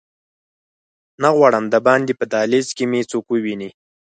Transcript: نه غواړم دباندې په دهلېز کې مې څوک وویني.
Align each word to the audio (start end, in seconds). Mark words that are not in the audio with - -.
نه 1.21 1.29
غواړم 1.35 1.65
دباندې 1.73 2.13
په 2.19 2.25
دهلېز 2.33 2.67
کې 2.77 2.85
مې 2.91 3.01
څوک 3.11 3.25
وویني. 3.29 3.69